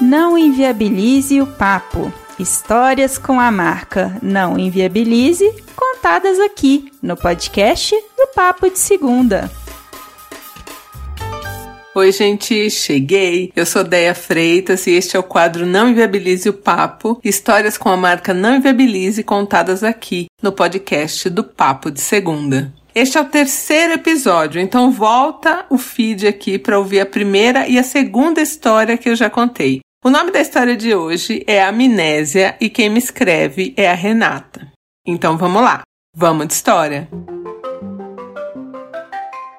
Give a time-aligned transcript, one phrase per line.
[0.00, 2.12] Não inviabilize o papo.
[2.38, 9.50] Histórias com a marca Não Inviabilize, contadas aqui no podcast do Papo de Segunda.
[11.96, 13.52] Oi, gente, cheguei.
[13.56, 17.88] Eu sou Deia Freitas e este é o quadro Não Inviabilize o Papo, histórias com
[17.88, 22.72] a marca Não Inviabilize contadas aqui no podcast do Papo de Segunda.
[22.94, 27.80] Este é o terceiro episódio, então volta o feed aqui para ouvir a primeira e
[27.80, 29.80] a segunda história que eu já contei.
[30.04, 34.72] O nome da história de hoje é Amnésia e quem me escreve é a Renata.
[35.04, 35.82] Então vamos lá,
[36.14, 37.08] vamos de história.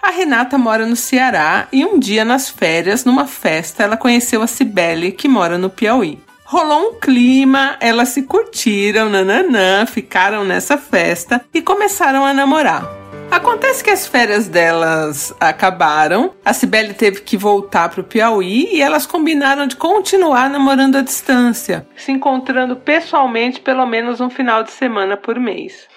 [0.00, 4.46] A Renata mora no Ceará e um dia nas férias, numa festa, ela conheceu a
[4.46, 6.16] Cibele, que mora no Piauí.
[6.44, 12.99] Rolou um clima, elas se curtiram, nananã, ficaram nessa festa e começaram a namorar.
[13.30, 18.82] Acontece que as férias delas acabaram, a Cibele teve que voltar para o Piauí e
[18.82, 24.72] elas combinaram de continuar namorando à distância, se encontrando pessoalmente pelo menos um final de
[24.72, 25.88] semana por mês.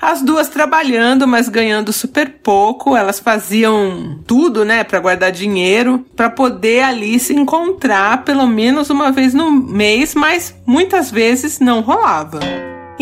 [0.00, 2.96] As duas trabalhando, mas ganhando super pouco.
[2.96, 9.12] Elas faziam tudo, né, para guardar dinheiro, para poder ali se encontrar pelo menos uma
[9.12, 12.40] vez no mês, mas muitas vezes não rolava.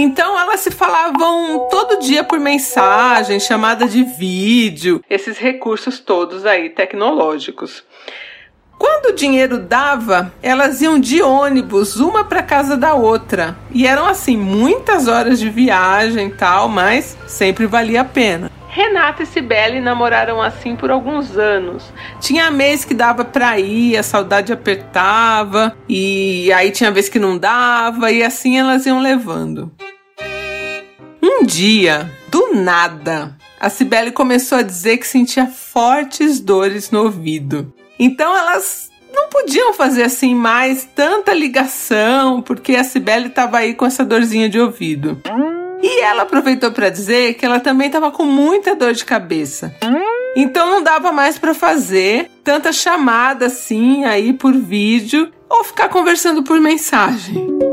[0.00, 6.70] Então elas se falavam todo dia por mensagem, chamada de vídeo, esses recursos todos aí
[6.70, 7.82] tecnológicos.
[8.78, 13.56] Quando o dinheiro dava, elas iam de ônibus, uma para casa da outra.
[13.72, 18.52] E eram assim, muitas horas de viagem tal, mas sempre valia a pena.
[18.68, 21.92] Renata e Cibele namoraram assim por alguns anos.
[22.20, 27.36] Tinha mês que dava pra ir, a saudade apertava, e aí tinha vez que não
[27.36, 29.72] dava, e assim elas iam levando.
[31.48, 37.72] Dia, do nada, a Cibele começou a dizer que sentia fortes dores no ouvido.
[37.98, 43.86] Então elas não podiam fazer assim mais tanta ligação, porque a Cibele estava aí com
[43.86, 45.22] essa dorzinha de ouvido.
[45.82, 49.74] E ela aproveitou para dizer que ela também estava com muita dor de cabeça.
[50.36, 56.42] Então não dava mais para fazer tanta chamada assim aí por vídeo ou ficar conversando
[56.42, 57.67] por mensagem.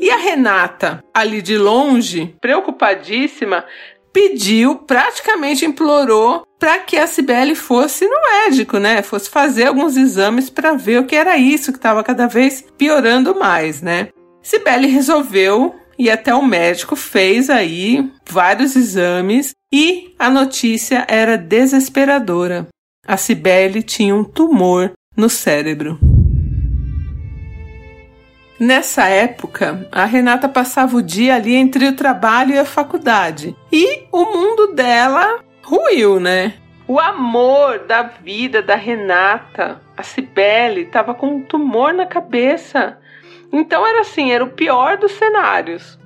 [0.00, 3.66] E a Renata, ali de longe, preocupadíssima,
[4.10, 9.02] pediu, praticamente implorou para que a Cibele fosse no médico, né?
[9.02, 13.38] Fosse fazer alguns exames para ver o que era isso que estava cada vez piorando
[13.38, 14.08] mais, né?
[14.42, 22.68] Cibele resolveu ir até o médico, fez aí vários exames e a notícia era desesperadora.
[23.06, 26.09] A Cibele tinha um tumor no cérebro.
[28.60, 33.56] Nessa época, a Renata passava o dia ali entre o trabalho e a faculdade.
[33.72, 36.52] E o mundo dela ruiu, né?
[36.86, 42.98] O amor da vida da Renata, a Cibele, estava com um tumor na cabeça.
[43.50, 45.98] Então era assim, era o pior dos cenários.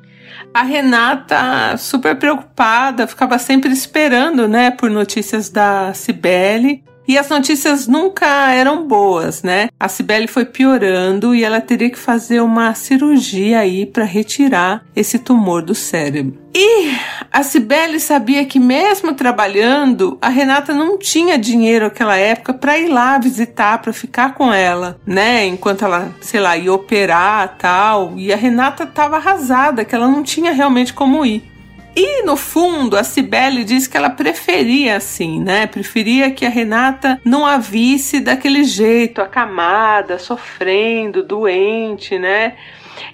[0.53, 6.85] A Renata, super preocupada, ficava sempre esperando, né, por notícias da Cibele.
[7.07, 9.69] E as notícias nunca eram boas, né?
[9.79, 15.19] A Cibele foi piorando e ela teria que fazer uma cirurgia aí para retirar esse
[15.19, 16.45] tumor do cérebro.
[16.57, 16.95] E
[17.33, 22.89] a Cibele sabia que mesmo trabalhando, a Renata não tinha dinheiro naquela época para ir
[22.89, 25.45] lá visitar, para ficar com ela, né?
[25.47, 28.15] Enquanto ela, sei lá, ia operar, tal.
[28.17, 31.54] E a Renata estava arrasada, que ela não tinha realmente como ir.
[31.97, 35.67] E no fundo, a Cibele diz que ela preferia assim, né?
[35.67, 42.55] Preferia que a Renata não a visse daquele jeito, acamada, sofrendo, doente, né?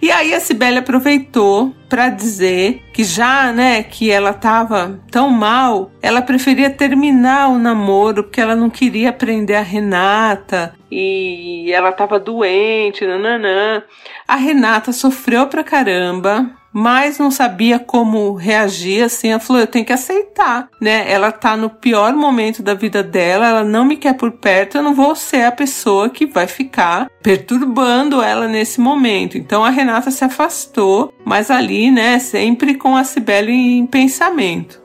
[0.00, 5.90] E aí a Cibele aproveitou para dizer que já, né, que ela estava tão mal,
[6.02, 12.18] ela preferia terminar o namoro porque ela não queria prender a Renata e ela estava
[12.18, 13.82] doente, nananã.
[14.26, 19.28] A Renata sofreu pra caramba, mas não sabia como reagir assim.
[19.28, 21.10] Ela falou: eu tenho que aceitar, né?
[21.10, 24.82] Ela tá no pior momento da vida dela, ela não me quer por perto, eu
[24.82, 29.36] não vou ser a pessoa que vai ficar perturbando ela nesse momento.
[29.36, 34.80] Então a Renata se afastou, mas ali, né, sempre com a Cibele em pensamento.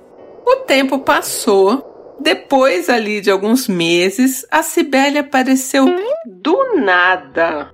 [0.45, 1.91] O tempo passou.
[2.17, 5.85] Depois ali de alguns meses, a Cibele apareceu
[6.25, 7.69] do nada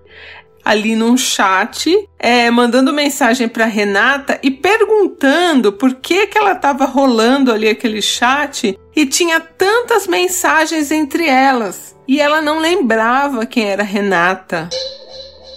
[0.71, 6.85] ali num chat, é, mandando mensagem para Renata e perguntando por que que ela estava
[6.85, 11.94] rolando ali aquele chat e tinha tantas mensagens entre elas.
[12.07, 14.69] E ela não lembrava quem era Renata.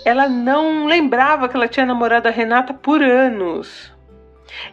[0.04, 3.93] Ela não lembrava que ela tinha namorado a Renata por anos.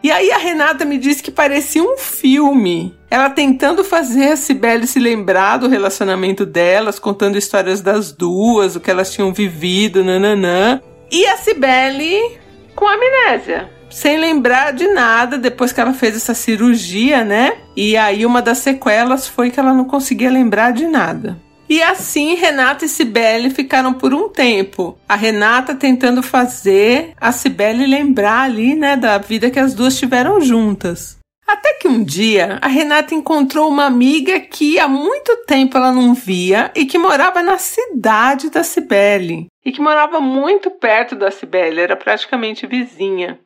[0.04, 2.96] E aí a Renata me disse que parecia um filme.
[3.10, 8.80] Ela tentando fazer a Cibele se lembrar do relacionamento delas, contando histórias das duas, o
[8.80, 10.82] que elas tinham vivido, nananã.
[11.12, 12.40] E a Cibele
[12.76, 17.58] com amnésia sem lembrar de nada depois que ela fez essa cirurgia, né?
[17.76, 21.38] E aí uma das sequelas foi que ela não conseguia lembrar de nada.
[21.72, 25.00] E assim Renata e Cibele ficaram por um tempo.
[25.08, 30.42] A Renata tentando fazer a Cibele lembrar ali, né, da vida que as duas tiveram
[30.42, 31.18] juntas.
[31.48, 36.14] Até que um dia a Renata encontrou uma amiga que há muito tempo ela não
[36.14, 39.48] via e que morava na cidade da Cibele.
[39.64, 43.40] E que morava muito perto da Cibele, era praticamente vizinha.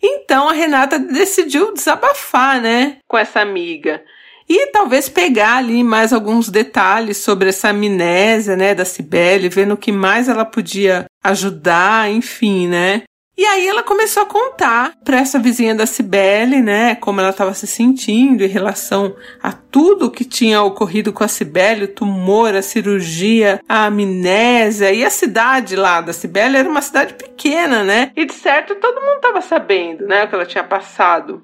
[0.00, 4.00] Então a Renata decidiu desabafar, né, com essa amiga
[4.48, 9.76] e talvez pegar ali mais alguns detalhes sobre essa amnésia, né, da Cibele, vendo o
[9.76, 13.02] que mais ela podia ajudar, enfim, né?
[13.38, 17.54] E aí ela começou a contar para essa vizinha da Cibele, né, como ela estava
[17.54, 22.62] se sentindo em relação a tudo que tinha ocorrido com a Cibele, o tumor, a
[22.62, 28.10] cirurgia, a amnésia e a cidade lá da Cibele era uma cidade pequena, né?
[28.16, 31.40] E de certo todo mundo estava sabendo, né, o que ela tinha passado.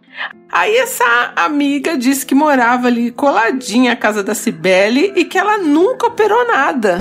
[0.50, 5.58] Aí essa amiga disse que morava ali coladinha à casa da Cibele e que ela
[5.58, 6.98] nunca operou nada.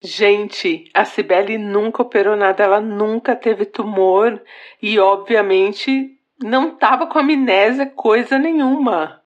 [0.00, 4.40] Gente, a Cibele nunca operou nada, ela nunca teve tumor
[4.80, 9.20] e, obviamente, não estava com amnésia coisa nenhuma.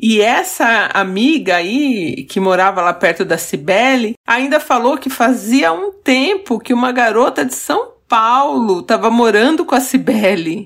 [0.00, 5.92] E essa amiga aí, que morava lá perto da Cibele, ainda falou que fazia um
[5.92, 10.64] tempo que uma garota de São Paulo estava morando com a Cibele.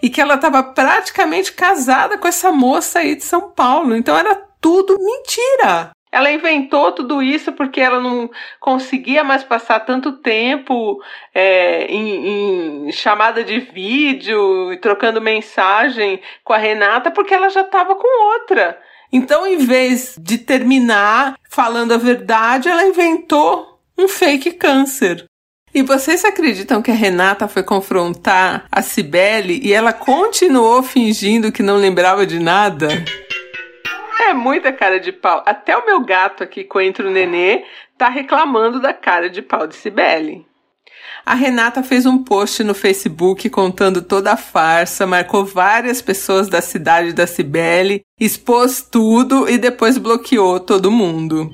[0.00, 3.96] E que ela estava praticamente casada com essa moça aí de São Paulo.
[3.96, 5.90] Então era tudo mentira.
[6.10, 11.02] Ela inventou tudo isso porque ela não conseguia mais passar tanto tempo
[11.34, 17.60] é, em, em, chamada de vídeo e trocando mensagem com a Renata porque ela já
[17.60, 18.78] estava com outra.
[19.12, 25.26] Então, em vez de terminar falando a verdade, ela inventou um fake câncer.
[25.74, 31.62] E vocês acreditam que a Renata foi confrontar a Cibele e ela continuou fingindo que
[31.62, 32.88] não lembrava de nada?
[34.28, 35.42] É muita cara de pau.
[35.46, 37.64] Até o meu gato aqui, Coentro Nenê,
[37.96, 40.46] tá reclamando da cara de pau de Cibele.
[41.24, 46.60] A Renata fez um post no Facebook contando toda a farsa, marcou várias pessoas da
[46.60, 51.50] cidade da Cibele, expôs tudo e depois bloqueou todo mundo.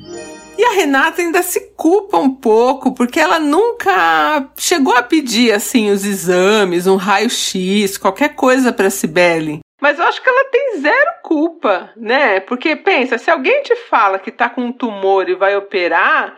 [0.58, 5.92] E a Renata ainda se culpa um pouco, porque ela nunca chegou a pedir assim
[5.92, 9.63] os exames, um raio-x, qualquer coisa para Cibele.
[9.84, 12.40] Mas eu acho que ela tem zero culpa, né?
[12.40, 16.34] Porque pensa, se alguém te fala que tá com um tumor e vai operar,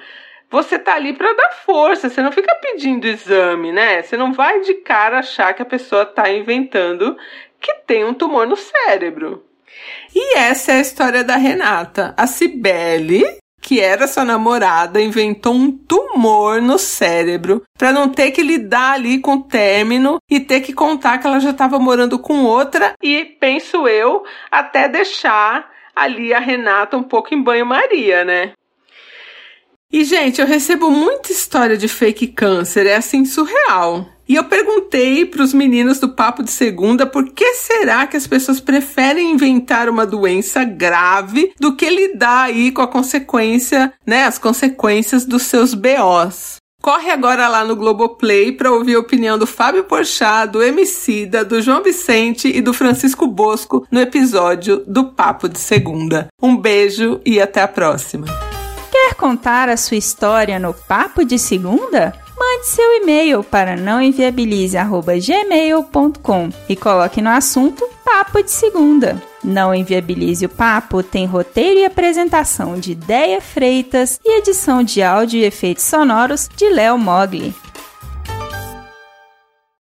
[0.51, 4.03] você tá ali para dar força, você não fica pedindo exame, né?
[4.03, 7.17] Você não vai de cara achar que a pessoa tá inventando
[7.61, 9.47] que tem um tumor no cérebro.
[10.13, 12.15] E essa é a história da Renata.
[12.17, 13.23] A Cibele
[13.67, 19.19] que era sua namorada, inventou um tumor no cérebro para não ter que lidar ali
[19.19, 23.25] com o término e ter que contar que ela já estava morando com outra e,
[23.25, 28.53] penso eu, até deixar ali a Renata um pouco em banho-maria, né?
[29.93, 34.07] E, gente, eu recebo muita história de fake câncer, é assim surreal.
[34.29, 38.27] E eu perguntei para os meninos do Papo de Segunda por que será que as
[38.27, 44.39] pessoas preferem inventar uma doença grave do que lidar aí com a consequência, né, as
[44.39, 46.57] consequências dos seus BOs.
[46.83, 51.61] Corre agora lá no Globoplay para ouvir a opinião do Fábio Porchat, do Emicida, do
[51.61, 56.29] João Vicente e do Francisco Bosco no episódio do Papo de Segunda.
[56.41, 58.27] Um beijo e até a próxima.
[58.93, 62.26] Quer contar a sua história no Papo de Segunda?
[62.39, 69.23] Mande seu e-mail para nãoenviabilize@gmail.com e coloque no assunto Papo de Segunda.
[69.43, 75.41] Não Enviabilize o Papo tem roteiro e apresentação de Ideia Freitas e edição de áudio
[75.41, 77.55] e efeitos sonoros de Léo Mogli.